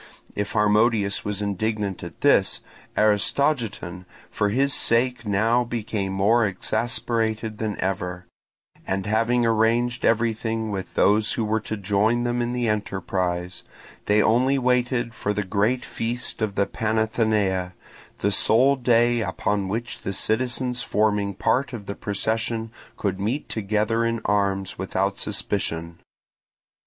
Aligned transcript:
If 0.35 0.53
Harmodius 0.53 1.23
was 1.23 1.43
indignant 1.43 2.03
at 2.03 2.21
this, 2.21 2.61
Aristogiton 2.97 4.05
for 4.31 4.49
his 4.49 4.73
sake 4.73 5.27
now 5.27 5.63
became 5.63 6.11
more 6.11 6.43
exasperated 6.43 7.59
than 7.59 7.79
ever; 7.79 8.25
and 8.87 9.05
having 9.05 9.45
arranged 9.45 10.03
everything 10.03 10.71
with 10.71 10.95
those 10.95 11.33
who 11.33 11.45
were 11.45 11.59
to 11.59 11.77
join 11.77 12.23
them 12.23 12.41
in 12.41 12.51
the 12.51 12.67
enterprise, 12.67 13.61
they 14.07 14.23
only 14.23 14.57
waited 14.57 15.13
for 15.13 15.33
the 15.33 15.43
great 15.43 15.85
feast 15.85 16.41
of 16.41 16.55
the 16.55 16.65
Panathenaea, 16.65 17.73
the 18.17 18.31
sole 18.31 18.75
day 18.77 19.21
upon 19.21 19.67
which 19.67 20.01
the 20.01 20.13
citizens 20.13 20.81
forming 20.81 21.35
part 21.35 21.73
of 21.73 21.85
the 21.85 21.93
procession 21.93 22.71
could 22.97 23.19
meet 23.19 23.47
together 23.47 24.03
in 24.03 24.19
arms 24.25 24.79
without 24.79 25.19
suspicion. 25.19 25.99